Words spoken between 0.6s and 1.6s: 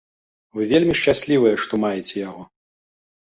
вельмі шчаслівыя,